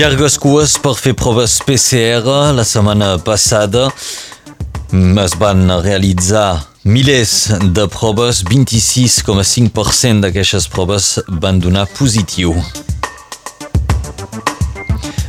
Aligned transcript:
Llargues 0.00 0.38
cues 0.40 0.78
per 0.80 0.94
fer 0.96 1.10
proves 1.12 1.58
PCR. 1.60 2.24
La 2.56 2.62
setmana 2.64 3.18
passada 3.20 3.82
es 4.96 5.34
van 5.36 5.66
realitzar 5.84 6.62
milers 6.88 7.50
de 7.76 7.84
proves, 7.92 8.40
26,5% 8.48 10.24
d'aquestes 10.24 10.70
proves 10.72 11.10
van 11.44 11.60
donar 11.60 11.84
positiu. 11.98 12.54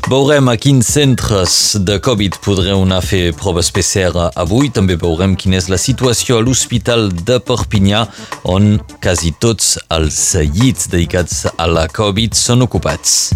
Veurem 0.07 0.47
a 0.47 0.55
quins 0.55 0.87
centres 0.95 1.75
de 1.83 1.99
Covid 1.99 2.39
podreu 2.39 2.85
anar 2.85 3.03
a 3.03 3.07
fer 3.09 3.35
proves 3.35 3.75
PCR 3.75 4.29
avui. 4.39 4.71
També 4.71 4.95
veurem 4.95 5.35
quina 5.35 5.59
és 5.59 5.67
la 5.67 5.81
situació 5.83 6.39
a 6.39 6.47
l'Hospital 6.47 7.09
de 7.11 7.43
Perpinyà, 7.43 8.05
on 8.47 8.77
quasi 9.03 9.35
tots 9.35 9.75
els 9.91 10.23
llits 10.55 10.87
dedicats 10.87 11.49
a 11.57 11.67
la 11.67 11.89
Covid 11.91 12.39
són 12.39 12.63
ocupats. 12.69 13.33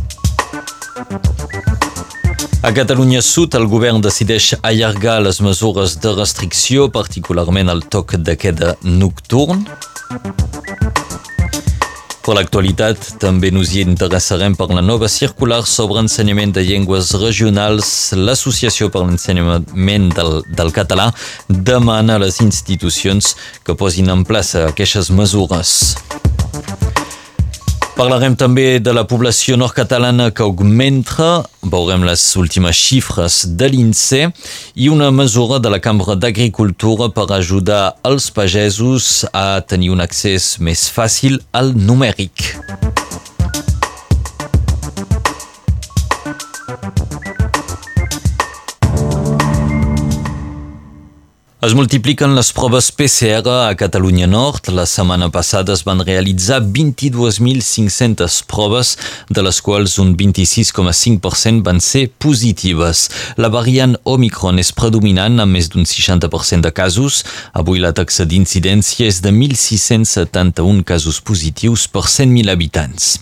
A 0.95 2.71
Catalunya 2.71 3.21
Sud, 3.21 3.53
el 3.59 3.65
govern 3.67 3.99
decideix 3.99 4.53
allargar 4.63 5.17
les 5.21 5.41
mesures 5.43 5.97
de 5.99 6.13
restricció, 6.15 6.87
particularment 6.87 7.67
el 7.73 7.83
toc 7.91 8.15
de 8.15 8.37
queda 8.39 8.77
nocturn. 8.81 9.65
Per 12.25 12.33
l'actualitat, 12.33 13.09
també 13.21 13.51
nos 13.53 13.75
hi 13.75 13.83
interessarem 13.83 14.55
per 14.57 14.69
la 14.71 14.81
nova 14.81 15.11
circular 15.11 15.61
sobre 15.67 15.99
ensenyament 16.01 16.55
de 16.55 16.63
llengües 16.65 17.11
regionals. 17.21 17.91
L'Associació 18.15 18.87
per 18.89 19.03
l'Ensenyament 19.03 20.09
del, 20.15 20.39
del 20.47 20.73
Català 20.73 21.11
demana 21.49 22.15
a 22.15 22.23
les 22.23 22.39
institucions 22.41 23.35
que 23.67 23.75
posin 23.75 24.09
en 24.15 24.23
plaça 24.25 24.69
aquestes 24.71 25.11
mesures. 25.11 25.95
Parlarem 27.95 28.33
també 28.35 28.81
de 28.83 28.91
la 28.91 29.05
població 29.07 29.55
nord-catalana 29.55 30.25
que 30.35 30.43
augmenta, 30.43 31.45
veurem 31.63 32.03
les 32.03 32.25
últimes 32.35 32.75
xifres 32.75 33.37
de 33.55 33.69
l'INSEE 33.71 34.33
i 34.83 34.89
una 34.91 35.13
mesura 35.15 35.61
de 35.63 35.71
la 35.71 35.79
Cambra 35.79 36.17
d'Agricultura 36.19 37.07
per 37.15 37.29
ajudar 37.37 37.95
els 38.03 38.27
pagesos 38.35 39.23
a 39.31 39.61
tenir 39.63 39.93
un 39.95 40.03
accés 40.03 40.57
més 40.59 40.89
fàcil 40.91 41.39
al 41.55 41.71
numèric. 41.87 42.94
Es 51.65 51.73
multipliquen 51.73 52.35
les 52.37 52.51
proves 52.53 52.91
PCR 52.93 53.49
a 53.49 53.71
Catalunya 53.73 54.27
Nord. 54.29 54.67
La 54.69 54.83
setmana 54.85 55.31
passada 55.33 55.73
es 55.73 55.81
van 55.81 56.03
realitzar 56.05 56.59
22.500 56.61 58.43
proves, 58.45 58.91
de 59.33 59.41
les 59.41 59.61
quals 59.65 59.95
un 60.03 60.11
26,5% 60.13 61.63
van 61.65 61.81
ser 61.81 62.03
positives. 62.21 63.07
La 63.41 63.49
variant 63.49 63.97
Omicron 64.03 64.61
és 64.61 64.69
predominant 64.77 65.41
amb 65.41 65.57
més 65.57 65.71
d'un 65.73 65.89
60% 65.89 66.69
de 66.69 66.73
casos. 66.83 67.23
Avui 67.57 67.81
la 67.81 67.95
taxa 67.97 68.29
d'incidència 68.29 69.09
és 69.09 69.23
de 69.25 69.33
1.671 69.33 70.85
casos 70.85 71.17
positius 71.17 71.87
per 71.89 72.05
100.000 72.05 72.53
habitants. 72.53 73.15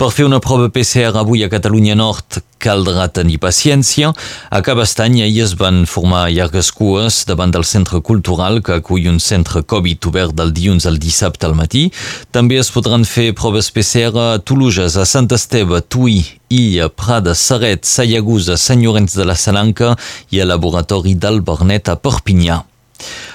Per 0.00 0.06
fer 0.08 0.24
una 0.24 0.38
prova 0.40 0.70
PCR 0.72 1.18
avui 1.20 1.42
a 1.44 1.50
Catalunya 1.52 1.92
Nord 1.92 2.38
caldrà 2.56 3.04
tenir 3.12 3.34
paciència. 3.36 4.14
A 4.48 4.60
Cabastany 4.64 5.18
ahir 5.26 5.42
es 5.44 5.52
van 5.60 5.82
formar 5.84 6.22
llargues 6.32 6.70
cues 6.72 7.18
davant 7.28 7.52
del 7.52 7.66
centre 7.68 8.00
cultural 8.00 8.62
que 8.64 8.78
acull 8.80 9.10
un 9.10 9.18
centre 9.20 9.60
Covid 9.60 10.08
obert 10.08 10.32
del 10.38 10.54
dilluns 10.56 10.88
al 10.88 10.96
dissabte 10.96 11.44
al 11.44 11.58
matí. 11.58 11.90
També 12.32 12.56
es 12.62 12.72
podran 12.72 13.04
fer 13.04 13.34
proves 13.36 13.68
PCR 13.76 14.16
a 14.16 14.40
Toluges, 14.40 14.96
a 14.96 15.04
Sant 15.04 15.28
Esteve, 15.36 15.82
Tui, 15.84 16.24
i 16.48 16.64
a 16.80 16.88
Prada, 16.88 17.36
Serret, 17.36 17.84
Sayagusa, 17.84 18.56
Sant 18.56 18.80
Llorenç 18.80 19.20
de 19.20 19.28
la 19.28 19.36
Salanca 19.36 19.98
i 20.32 20.40
al 20.40 20.48
laboratori 20.48 21.12
del 21.12 21.44
Bernet 21.44 21.92
a 21.92 22.00
Perpinyà. 22.00 22.62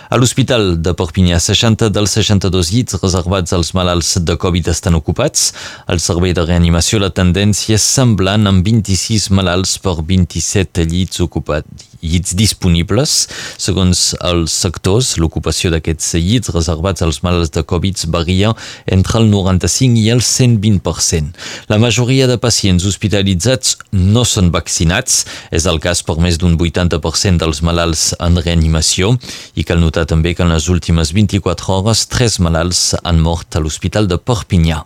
A 0.05 0.19
l'Hospital 0.21 0.75
de 0.85 0.91
Perpinyà, 0.93 1.39
60 1.41 1.87
dels 1.89 2.11
62 2.13 2.69
llits 2.75 2.99
reservats 3.01 3.55
als 3.57 3.71
malalts 3.73 4.11
de 4.21 4.35
Covid 4.37 4.69
estan 4.69 4.99
ocupats. 4.99 5.47
Al 5.89 5.97
servei 6.03 6.35
de 6.37 6.45
reanimació 6.45 7.01
la 7.01 7.09
tendència 7.09 7.79
és 7.79 7.89
semblant 7.97 8.45
amb 8.45 8.61
26 8.67 9.31
malalts 9.33 9.79
per 9.81 9.97
27 10.05 10.85
llits 10.93 11.25
ocupats 11.25 11.89
llits 12.05 12.35
disponibles. 12.37 13.13
Segons 13.61 14.13
els 14.25 14.53
sectors, 14.53 15.15
l'ocupació 15.21 15.71
d'aquests 15.73 16.15
llits 16.21 16.53
reservats 16.53 17.03
als 17.05 17.21
malalts 17.25 17.53
de 17.55 17.65
Covid 17.65 18.05
varia 18.13 18.53
entre 18.85 19.21
el 19.21 19.29
95 19.31 20.01
i 20.01 20.09
el 20.13 20.21
120%. 20.21 21.33
La 21.71 21.79
majoria 21.81 22.27
de 22.29 22.37
pacients 22.41 22.85
hospitalitzats 22.85 23.77
no 23.91 24.25
són 24.27 24.51
vaccinats. 24.53 25.23
És 25.55 25.65
el 25.69 25.79
cas 25.83 26.03
per 26.05 26.17
més 26.21 26.37
d'un 26.41 26.57
80% 26.59 27.41
dels 27.41 27.61
malalts 27.65 28.11
en 28.19 28.37
reanimació 28.41 29.15
i 29.55 29.65
cal 29.67 29.81
notar 29.81 29.94
també 30.03 30.33
que 30.35 30.43
en 30.43 30.51
les 30.51 30.67
últimes 30.67 31.13
24 31.15 31.71
hores 31.77 32.03
tres 32.11 32.39
malalts 32.43 32.81
han 33.03 33.21
mort 33.23 33.55
a 33.55 33.61
l'Hospital 33.63 34.09
de 34.11 34.19
Perpinyà. 34.19 34.81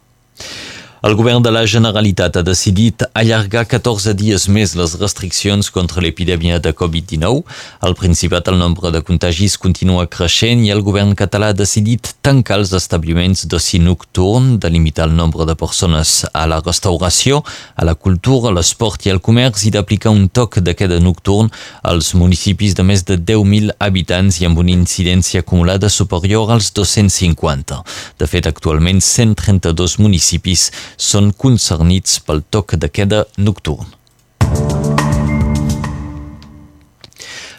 El 1.00 1.14
govern 1.16 1.40
de 1.40 1.52
la 1.56 1.62
Generalitat 1.64 2.36
ha 2.36 2.42
decidit 2.44 3.06
allargar 3.16 3.62
14 3.72 4.12
dies 4.20 4.50
més 4.52 4.74
les 4.76 4.98
restriccions 5.00 5.70
contra 5.72 6.02
l'epidèmia 6.04 6.58
de 6.60 6.74
Covid-19. 6.76 7.46
Al 7.88 7.94
Principat 7.96 8.50
el 8.52 8.58
nombre 8.60 8.92
de 8.92 9.00
contagis 9.08 9.56
continua 9.56 10.09
creixent 10.12 10.66
i 10.66 10.74
el 10.74 10.84
govern 10.84 11.14
català 11.16 11.54
ha 11.54 11.56
decidit 11.56 12.09
tancar 12.20 12.58
els 12.59 12.74
establiments 12.76 13.46
d'oci 13.48 13.80
nocturn, 13.80 14.58
delimitar 14.59 15.06
el 15.08 15.16
nombre 15.16 15.48
de 15.48 15.56
persones 15.56 16.26
a 16.34 16.44
la 16.52 16.58
restauració, 16.59 17.46
a 17.80 17.88
la 17.88 17.96
cultura, 17.96 18.52
a 18.52 18.58
l'esport 18.58 19.08
i 19.08 19.16
al 19.16 19.24
comerç 19.24 19.70
i 19.70 19.72
d'aplicar 19.72 20.12
un 20.12 20.28
toc 20.28 20.59
de 20.59 20.76
queda 20.76 21.00
nocturn 21.00 21.48
als 21.82 22.12
municipis 22.12 22.76
de 22.76 22.84
més 22.84 23.06
de 23.08 23.16
10.000 23.16 23.72
habitants 23.80 24.42
i 24.44 24.50
amb 24.52 24.59
una 24.59 24.76
incidència 24.76 25.48
acumulada 25.48 25.88
superior 25.88 26.52
als 26.52 26.74
250. 26.76 27.80
De 28.20 28.28
fet, 28.28 28.52
actualment 28.52 29.00
132 29.00 29.96
municipis 30.04 30.68
són 30.98 31.32
concernits 31.34 32.20
pel 32.26 32.44
toc 32.50 32.76
de 32.80 32.90
queda 32.90 33.26
nocturn. 33.38 33.99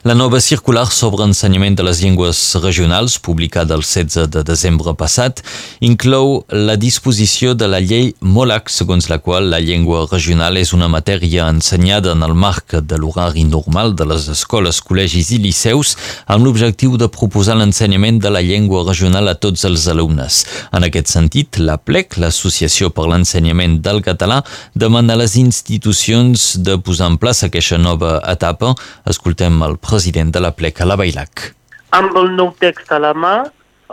La 0.03 0.15
nova 0.15 0.39
circular 0.41 0.87
sobre 0.97 1.27
ensenyament 1.29 1.75
de 1.77 1.85
les 1.85 1.99
llengües 2.01 2.39
regionals, 2.63 3.19
publicada 3.21 3.75
el 3.77 3.83
16 3.85 4.31
de 4.33 4.41
desembre 4.49 4.95
passat, 4.97 5.43
inclou 5.85 6.39
la 6.49 6.79
disposició 6.81 7.53
de 7.53 7.67
la 7.69 7.83
llei 7.85 8.15
MOLAC, 8.25 8.73
segons 8.73 9.11
la 9.13 9.19
qual 9.21 9.51
la 9.53 9.59
llengua 9.61 10.07
regional 10.09 10.57
és 10.57 10.73
una 10.73 10.89
matèria 10.89 11.51
ensenyada 11.53 12.15
en 12.17 12.25
el 12.25 12.33
marc 12.33 12.79
de 12.81 12.97
l'horari 12.97 13.45
normal 13.45 13.93
de 13.93 14.07
les 14.09 14.31
escoles, 14.33 14.79
col·legis 14.81 15.35
i 15.37 15.41
liceus, 15.45 15.93
amb 16.25 16.49
l'objectiu 16.49 16.97
de 16.97 17.11
proposar 17.13 17.59
l'ensenyament 17.61 18.23
de 18.25 18.33
la 18.33 18.41
llengua 18.41 18.87
regional 18.89 19.29
a 19.29 19.37
tots 19.37 19.67
els 19.69 19.85
alumnes. 19.85 20.41
En 20.73 20.89
aquest 20.89 21.13
sentit, 21.13 21.61
la 21.61 21.77
PLEC, 21.77 22.17
l'Associació 22.25 22.89
per 22.89 23.05
l'Ensenyament 23.05 23.83
del 23.85 24.01
Català, 24.01 24.41
demana 24.73 25.13
a 25.13 25.21
les 25.27 25.37
institucions 25.37 26.55
de 26.57 26.81
posar 26.81 27.13
en 27.13 27.21
plaça 27.21 27.53
aquesta 27.53 27.77
nova 27.77 28.17
etapa. 28.33 28.73
Escoltem 29.05 29.61
el 29.69 29.77
president 29.91 30.31
de 30.31 30.41
la 30.41 30.53
PLEC 30.55 30.81
a 30.81 30.87
la 30.87 30.97
Bailac. 30.97 31.49
Amb 31.97 32.15
el 32.21 32.31
nou 32.37 32.53
text 32.63 32.93
a 32.95 33.01
la 33.03 33.11
mà, 33.19 33.35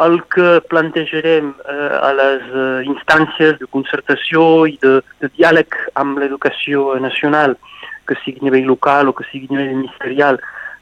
el 0.05 0.19
que 0.29 0.59
plantejarem 0.69 1.49
eh, 1.49 1.95
a 1.97 2.11
les 2.13 2.43
eh, 2.51 2.65
instàncies 2.85 3.57
de 3.57 3.65
concertació 3.73 4.43
i 4.69 4.75
de, 4.83 4.99
de 5.23 5.31
diàleg 5.39 5.73
amb 5.97 6.21
l'educació 6.21 6.93
nacional, 7.01 7.57
que 8.05 8.17
sigui 8.21 8.43
a 8.43 8.47
nivell 8.47 8.69
local 8.69 9.09
o 9.09 9.15
que 9.17 9.25
sigui 9.31 9.49
a 9.49 9.55
nivell 9.55 9.79
ministerial, 9.79 10.37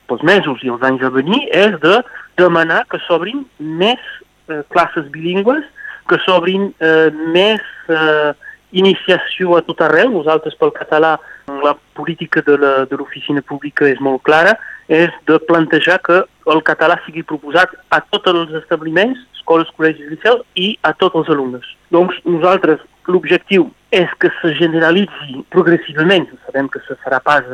pels 0.09 0.25
mesos 0.27 0.63
i 0.63 0.73
els 0.73 0.83
anys 0.83 1.07
a 1.07 1.13
venir, 1.15 1.45
és 1.55 1.79
de 1.85 2.01
demanar 2.41 2.83
que 2.91 2.99
s'obrin 3.07 3.45
més 3.59 4.03
eh, 4.51 4.61
classes 4.75 5.07
bilingües, 5.15 5.63
que 6.11 6.19
s'obrin 6.27 6.73
eh, 6.83 7.07
més 7.31 7.63
eh, 7.87 8.33
iniciació 8.75 9.55
a 9.57 9.63
tot 9.65 9.81
arreu. 9.85 10.11
Nosaltres 10.13 10.57
pel 10.59 10.73
català 10.75 11.15
la 11.63 11.75
política 11.97 12.43
de 12.45 12.57
l'oficina 12.97 13.41
pública 13.41 13.87
és 13.89 14.01
molt 14.03 14.23
clara, 14.27 14.55
és 14.87 15.13
de 15.29 15.39
plantejar 15.49 15.99
que 16.05 16.23
el 16.53 16.61
català 16.65 16.97
sigui 17.05 17.25
proposat 17.25 17.71
a 17.89 18.01
tots 18.11 18.29
els 18.33 18.53
establiments, 18.61 19.21
escoles, 19.37 19.71
col·legis, 19.77 20.11
liceus 20.11 20.43
i 20.55 20.75
a 20.83 20.93
tots 20.93 21.21
els 21.21 21.31
alumnes. 21.33 21.65
Doncs 21.93 22.19
nosaltres 22.25 22.83
l'objectiu 23.09 23.69
és 23.93 24.11
que 24.19 24.31
se 24.41 24.53
generalitzi 24.59 25.41
progressivament, 25.53 26.27
sabem 26.45 26.69
que 26.69 26.81
se 26.87 26.97
farà 27.05 27.21
pas 27.23 27.47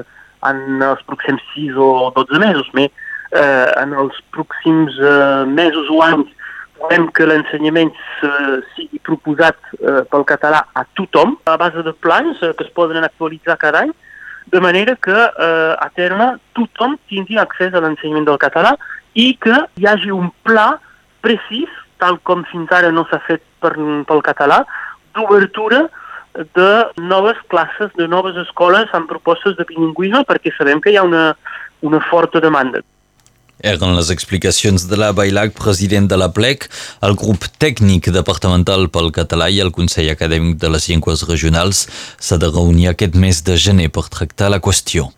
en 0.47 0.81
els 0.81 1.01
pròxims 1.07 1.43
6 1.53 1.77
o 1.77 1.89
12 2.17 2.39
mesos, 2.41 2.69
però 2.73 2.87
eh, 3.31 3.67
en 3.81 3.93
els 3.93 4.17
pròxims 4.35 4.97
eh, 4.99 5.45
mesos 5.47 5.89
o 5.91 6.01
anys 6.03 6.31
volem 6.81 7.07
que 7.15 7.27
l'ensenyament 7.27 7.91
sigui 8.75 8.99
proposat 9.05 9.57
eh, 9.79 10.01
pel 10.11 10.25
català 10.29 10.65
a 10.73 10.85
tothom, 10.97 11.37
a 11.45 11.57
base 11.61 11.83
de 11.85 11.93
plans 11.93 12.41
eh, 12.41 12.53
que 12.57 12.65
es 12.67 12.73
poden 12.75 13.03
actualitzar 13.03 13.57
cada 13.61 13.85
any, 13.85 13.93
de 14.51 14.59
manera 14.59 14.95
que 14.95 15.15
eh, 15.15 15.73
a 15.77 15.89
terme 15.95 16.33
tothom 16.57 16.97
tingui 17.09 17.39
accés 17.39 17.73
a 17.73 17.83
l'ensenyament 17.83 18.27
del 18.27 18.41
català 18.41 18.75
i 19.13 19.31
que 19.41 19.55
hi 19.77 19.87
hagi 19.87 20.11
un 20.11 20.31
pla 20.43 20.73
precís, 21.21 21.69
tal 22.01 22.17
com 22.27 22.43
fins 22.49 22.71
ara 22.73 22.91
no 22.91 23.05
s'ha 23.09 23.21
fet 23.27 23.43
per, 23.61 23.75
pel 24.07 24.23
català, 24.25 24.63
d'obertura 25.15 25.85
de 26.55 26.69
noves 26.97 27.37
classes, 27.51 27.91
de 27.97 28.07
noves 28.07 28.37
escoles 28.39 28.91
amb 28.95 29.09
propostes 29.11 29.57
de 29.57 29.67
bilingüisme 29.67 30.23
perquè 30.27 30.53
sabem 30.55 30.79
que 30.81 30.93
hi 30.93 30.97
ha 30.97 31.03
una, 31.07 31.31
una 31.81 31.99
forta 32.09 32.39
demanda. 32.39 32.81
Eren 33.61 33.93
les 33.93 34.09
explicacions 34.09 34.87
de 34.89 34.97
la 34.97 35.11
Bailac, 35.13 35.53
president 35.53 36.07
de 36.09 36.17
la 36.17 36.31
PLEC, 36.33 36.65
el 37.05 37.13
grup 37.13 37.45
tècnic 37.61 38.09
departamental 38.09 38.87
pel 38.89 39.11
català 39.13 39.51
i 39.53 39.61
el 39.61 39.69
Consell 39.75 40.09
Acadèmic 40.09 40.57
de 40.61 40.71
les 40.73 40.87
Llengües 40.89 41.21
Regionals 41.29 41.85
s'ha 42.17 42.39
de 42.41 42.49
reunir 42.49 42.89
aquest 42.89 43.13
mes 43.13 43.43
de 43.45 43.57
gener 43.61 43.91
per 43.93 44.07
tractar 44.09 44.49
la 44.49 44.61
qüestió. 44.65 45.11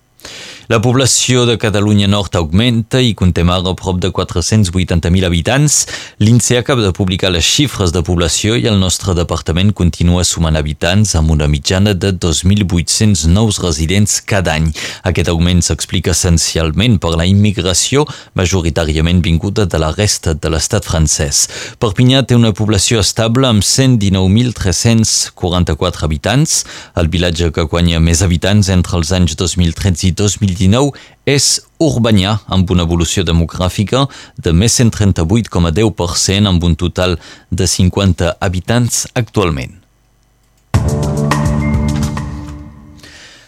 La 0.70 0.78
població 0.80 1.42
de 1.46 1.58
Catalunya 1.60 2.08
Nord 2.08 2.38
augmenta 2.40 3.02
i 3.04 3.12
contem 3.20 3.50
ara 3.52 3.74
prop 3.76 3.98
de 4.00 4.08
480.000 4.16 5.28
habitants. 5.28 5.84
L'INSEE 6.24 6.56
acaba 6.62 6.80
de 6.86 6.94
publicar 6.96 7.34
les 7.36 7.44
xifres 7.44 7.92
de 7.92 8.00
població 8.00 8.56
i 8.56 8.64
el 8.72 8.80
nostre 8.80 9.12
departament 9.18 9.74
continua 9.76 10.24
sumant 10.24 10.56
habitants 10.56 11.16
amb 11.20 11.36
una 11.36 11.52
mitjana 11.52 11.92
de 11.94 12.14
2.800 12.16 13.28
nous 13.28 13.60
residents 13.60 14.24
cada 14.24 14.56
any. 14.56 14.72
Aquest 15.04 15.28
augment 15.34 15.60
s'explica 15.68 16.16
essencialment 16.16 16.96
per 17.04 17.12
la 17.20 17.28
immigració 17.28 18.08
majoritàriament 18.40 19.20
vinguda 19.20 19.68
de 19.68 19.76
la 19.84 19.92
resta 19.92 20.32
de 20.32 20.48
l'estat 20.48 20.88
francès. 20.88 21.52
Perpinyà 21.84 22.24
té 22.24 22.40
una 22.40 22.56
població 22.56 23.04
estable 23.04 23.52
amb 23.52 23.68
119.344 23.68 26.08
habitants. 26.08 26.64
El 26.96 27.12
vilatge 27.12 27.52
que 27.52 27.68
guanya 27.68 28.00
més 28.00 28.24
habitants 28.24 28.72
entre 28.72 28.96
els 29.02 29.12
anys 29.12 29.36
2013 29.36 30.08
i 30.08 30.16
2019 30.16 30.53
2019 30.54 30.94
és 31.26 31.62
Urbanyà, 31.84 32.38
amb 32.48 32.70
una 32.72 32.86
evolució 32.88 33.26
demogràfica 33.28 34.06
de 34.38 34.54
més 34.56 34.80
138,10% 34.80 36.52
amb 36.52 36.64
un 36.64 36.76
total 36.80 37.18
de 37.52 37.68
50 37.68 38.38
habitants 38.40 39.08
actualment. 39.14 39.83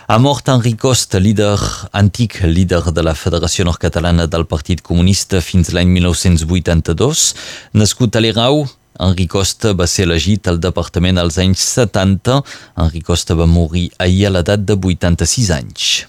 Ha 0.08 0.20
mort 0.22 0.48
Henri 0.48 0.76
Costa, 0.78 1.20
líder, 1.20 1.60
antic 1.92 2.44
líder 2.44 2.92
de 2.94 3.04
la 3.04 3.16
Federació 3.18 3.66
Nord-Catalana 3.66 4.28
del 4.28 4.46
Partit 4.46 4.82
Comunista 4.82 5.42
fins 5.42 5.74
l'any 5.74 5.88
1982. 5.92 7.36
Nascut 7.74 8.16
a 8.16 8.20
l'Erau, 8.22 8.68
Henri 9.00 9.28
Costa 9.28 9.74
va 9.74 9.88
ser 9.90 10.06
elegit 10.08 10.48
al 10.48 10.62
departament 10.64 11.20
als 11.20 11.40
anys 11.42 11.60
70. 11.76 12.42
Henri 12.80 13.02
Costa 13.04 13.36
va 13.36 13.50
morir 13.50 13.90
ahir 14.00 14.28
a 14.30 14.36
l'edat 14.38 14.64
de 14.64 14.78
86 14.78 15.52
anys. 15.52 16.06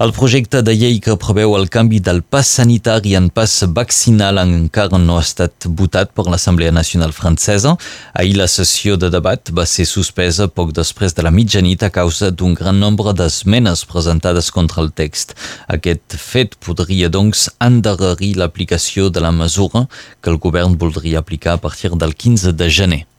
El 0.00 0.10
projecte 0.16 0.62
de 0.64 0.72
llei 0.72 0.96
que 1.04 1.14
preveu 1.20 1.52
el 1.58 1.66
canvi 1.70 1.98
del 2.00 2.22
pas 2.24 2.48
sanitari 2.56 3.12
en 3.18 3.26
pas 3.28 3.52
vaccinal 3.76 4.40
encara 4.40 4.98
no 4.98 5.18
ha 5.18 5.24
estat 5.24 5.66
votat 5.68 6.14
per 6.16 6.24
l'Assemblea 6.32 6.72
Nacional 6.72 7.12
Francesa. 7.12 7.74
Ahir 8.14 8.38
la 8.40 8.48
sessió 8.48 8.96
de 8.96 9.12
debat 9.12 9.52
va 9.52 9.66
ser 9.68 9.84
suspesa 9.90 10.48
poc 10.48 10.72
després 10.72 11.12
de 11.12 11.26
la 11.26 11.30
mitjanit 11.30 11.84
a 11.84 11.92
causa 11.92 12.32
d'un 12.32 12.56
gran 12.56 12.80
nombre 12.80 13.12
d'esmenes 13.12 13.84
presentades 13.84 14.50
contra 14.50 14.82
el 14.82 14.90
text. 14.96 15.36
Aquest 15.68 16.16
fet 16.16 16.56
podria, 16.56 17.12
doncs, 17.12 17.50
endarrerir 17.60 18.38
l'aplicació 18.40 19.10
de 19.12 19.20
la 19.20 19.30
mesura 19.30 19.86
que 20.22 20.32
el 20.32 20.40
govern 20.40 20.80
voldria 20.80 21.20
aplicar 21.20 21.60
a 21.60 21.64
partir 21.68 21.92
del 21.92 22.16
15 22.16 22.56
de 22.56 22.70
gener. 22.70 23.11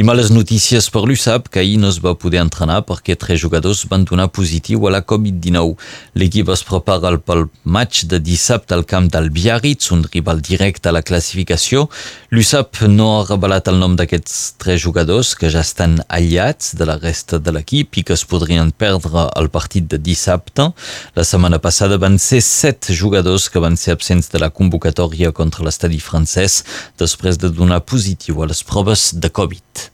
I 0.00 0.02
males 0.02 0.30
notícies 0.32 0.86
per 0.88 1.02
l'USAP, 1.04 1.50
que 1.52 1.60
ahir 1.60 1.76
no 1.76 1.90
es 1.92 1.98
va 2.00 2.14
poder 2.16 2.38
entrenar 2.40 2.78
perquè 2.88 3.18
tres 3.20 3.42
jugadors 3.42 3.82
van 3.90 4.06
donar 4.08 4.30
positiu 4.32 4.86
a 4.88 4.92
la 4.94 5.02
Covid-19. 5.04 5.74
L'equip 6.16 6.48
es 6.54 6.62
prepara 6.64 7.10
pel 7.20 7.42
match 7.68 8.06
de 8.08 8.16
dissabte 8.24 8.72
al 8.72 8.86
camp 8.88 9.10
del 9.12 9.28
Biarritz, 9.28 9.90
un 9.92 10.06
rival 10.06 10.40
directe 10.40 10.88
a 10.88 10.94
la 10.96 11.02
classificació. 11.04 11.90
L'USAP 12.32 12.80
no 12.88 13.10
ha 13.18 13.26
revelat 13.26 13.68
el 13.68 13.76
nom 13.82 13.98
d'aquests 13.98 14.38
tres 14.64 14.80
jugadors 14.80 15.34
que 15.36 15.52
ja 15.52 15.60
estan 15.60 15.98
aïllats 16.08 16.72
de 16.80 16.88
la 16.88 16.96
resta 16.96 17.36
de 17.36 17.52
l'equip 17.52 18.00
i 18.00 18.06
que 18.08 18.16
es 18.16 18.24
podrien 18.24 18.72
perdre 18.72 19.28
el 19.36 19.52
partit 19.52 19.84
de 19.84 20.00
dissabte. 20.00 20.70
La 21.12 21.28
setmana 21.28 21.60
passada 21.60 22.00
van 22.00 22.16
ser 22.16 22.40
set 22.40 22.88
jugadors 22.88 23.50
que 23.52 23.60
van 23.60 23.76
ser 23.76 23.98
absents 23.98 24.32
de 24.32 24.40
la 24.40 24.48
convocatòria 24.48 25.36
contra 25.36 25.68
l'estadi 25.68 26.00
francès 26.00 26.62
després 26.96 27.36
de 27.36 27.52
donar 27.52 27.84
positiu 27.84 28.40
a 28.40 28.48
les 28.48 28.64
proves 28.64 29.10
de 29.12 29.28
Covid. 29.28 29.89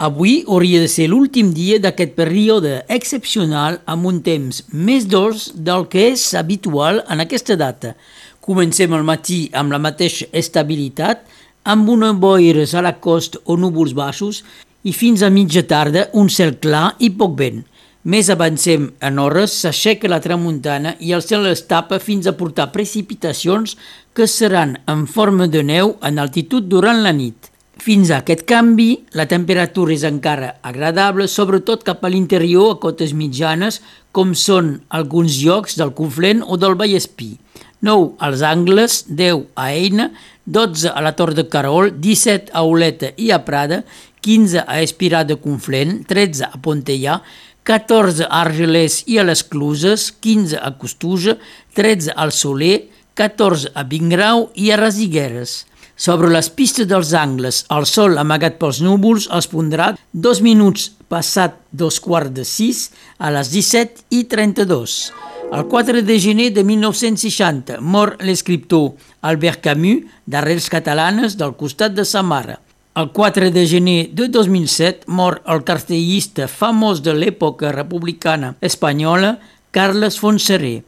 Avui 0.00 0.46
hauria 0.48 0.78
de 0.80 0.88
ser 0.88 1.10
l'últim 1.12 1.50
dia 1.52 1.76
d'aquest 1.76 2.14
període 2.16 2.70
excepcional 2.94 3.74
amb 3.84 4.06
un 4.08 4.22
temps 4.24 4.62
més 4.72 5.04
dolç 5.04 5.50
del 5.66 5.84
que 5.92 6.06
és 6.14 6.22
habitual 6.40 7.02
en 7.12 7.20
aquesta 7.20 7.52
data. 7.60 7.90
Comencem 8.40 8.94
al 8.96 9.04
matí 9.04 9.50
amb 9.52 9.76
la 9.76 9.82
mateixa 9.88 10.24
estabilitat, 10.32 11.20
amb 11.68 11.92
una 11.92 12.14
boires 12.16 12.72
a 12.72 12.80
la 12.80 12.94
costa 12.96 13.42
o 13.44 13.58
núvols 13.60 13.92
baixos 13.92 14.40
i 14.88 14.96
fins 14.96 15.20
a 15.20 15.28
mitja 15.28 15.66
tarda 15.68 16.06
un 16.16 16.32
cel 16.32 16.56
clar 16.64 16.94
i 16.96 17.12
poc 17.20 17.36
vent. 17.42 17.60
Més 18.00 18.32
avancem 18.32 18.88
en 19.04 19.20
hores, 19.20 19.52
s'aixeca 19.52 20.08
la 20.08 20.22
tramuntana 20.24 20.96
i 20.96 21.12
el 21.12 21.20
cel 21.20 21.44
es 21.52 21.66
tapa 21.68 22.00
fins 22.00 22.24
a 22.24 22.38
portar 22.40 22.70
precipitacions 22.72 23.76
que 24.16 24.24
seran 24.24 24.78
en 24.88 25.04
forma 25.04 25.44
de 25.44 25.60
neu 25.60 25.98
en 26.00 26.24
altitud 26.24 26.72
durant 26.72 27.04
la 27.04 27.12
nit. 27.12 27.49
Fins 27.80 28.10
a 28.12 28.18
aquest 28.20 28.42
canvi, 28.44 28.90
la 29.16 29.24
temperatura 29.24 29.94
és 29.94 30.02
encara 30.04 30.50
agradable, 30.68 31.24
sobretot 31.32 31.80
cap 31.86 32.02
a 32.04 32.10
l'interior 32.12 32.74
a 32.74 32.78
cotes 32.82 33.14
mitjanes, 33.16 33.78
com 34.12 34.34
són 34.36 34.74
alguns 34.98 35.38
llocs 35.40 35.78
del 35.80 35.94
Conflent 35.96 36.42
o 36.44 36.58
del 36.60 36.76
Vallespí. 36.76 37.30
9 37.80 38.18
als 38.26 38.42
Angles, 38.44 38.98
10 39.08 39.46
a 39.56 39.70
Eina, 39.72 40.10
12 40.44 40.92
a 40.92 41.00
la 41.00 41.14
Tor 41.16 41.32
de 41.38 41.46
Carol, 41.48 41.94
17 41.96 42.52
a 42.52 42.66
Oleta 42.68 43.14
i 43.16 43.30
a 43.32 43.40
Prada, 43.48 43.80
15 44.20 44.66
a 44.66 44.82
Espirà 44.84 45.24
de 45.24 45.38
Conflent, 45.40 46.02
13 46.04 46.50
a 46.50 46.60
Pontellà, 46.60 47.22
14 47.64 48.28
a 48.28 48.42
Argelès 48.42 49.00
i 49.08 49.16
a 49.16 49.24
les 49.24 49.40
Cluses, 49.40 50.10
15 50.20 50.60
a 50.60 50.74
Costuja, 50.76 51.38
13 51.80 52.12
al 52.12 52.36
Soler, 52.36 52.90
14 53.16 53.72
a 53.72 53.88
Vingrau 53.88 54.50
i 54.52 54.68
a 54.68 54.76
Rasigueres. 54.76 55.62
Sobre 56.00 56.30
les 56.32 56.46
pistes 56.48 56.86
dels 56.88 57.10
angles, 57.12 57.58
el 57.76 57.84
sol 57.84 58.14
amagat 58.16 58.54
pels 58.56 58.78
núvols 58.80 59.26
els 59.36 59.50
pondrà 59.52 59.90
dos 60.26 60.38
minuts 60.40 60.86
passat 61.12 61.58
dos 61.76 61.98
quarts 62.00 62.32
de 62.38 62.44
sis 62.48 62.86
a 63.18 63.28
les 63.34 63.50
17 63.52 64.06
i 64.16 64.22
32. 64.30 64.94
El 65.52 65.66
4 65.68 66.00
de 66.08 66.16
gener 66.24 66.46
de 66.56 66.64
1960 66.64 67.76
mor 67.84 68.14
l'escriptor 68.24 68.94
Albert 69.28 69.60
Camus 69.66 70.06
d'arrels 70.24 70.70
catalanes 70.72 71.36
del 71.36 71.52
costat 71.60 71.92
de 71.92 72.08
sa 72.08 72.24
mare. 72.24 72.56
El 72.96 73.12
4 73.12 73.50
de 73.52 73.66
gener 73.68 73.98
de 74.16 74.30
2007 74.32 75.04
mor 75.04 75.42
el 75.44 75.60
cartellista 75.68 76.48
famós 76.48 77.04
de 77.04 77.12
l'època 77.12 77.74
republicana 77.76 78.54
espanyola 78.64 79.34
Carles 79.70 80.16
Fonseré. 80.16 80.78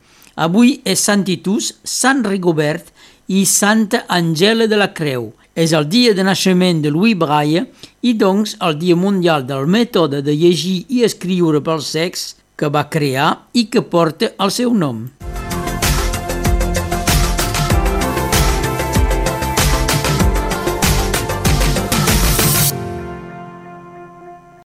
Avui 0.41 0.79
és 0.89 1.05
Sant 1.05 1.27
Titus, 1.29 1.75
Sant 1.85 2.25
Rigobert 2.25 2.89
i 3.33 3.47
Santa 3.47 4.05
Angela 4.09 4.67
de 4.69 4.77
la 4.77 4.91
Creu. 4.93 5.31
És 5.57 5.73
el 5.77 5.87
dia 5.89 6.13
de 6.17 6.25
naixement 6.25 6.83
de 6.85 6.93
Louis 6.93 7.17
Braille 7.17 7.65
i 8.05 8.13
doncs 8.25 8.57
el 8.67 8.77
dia 8.83 8.97
mundial 8.97 9.47
del 9.49 9.69
mètode 9.69 10.21
de 10.27 10.37
llegir 10.37 10.79
i 10.89 11.05
escriure 11.09 11.65
pel 11.65 11.85
sex 11.85 12.31
que 12.57 12.73
va 12.73 12.89
crear 12.93 13.33
i 13.57 13.69
que 13.73 13.85
porta 13.97 14.33
el 14.39 14.53
seu 14.53 14.77
nom. 14.85 15.07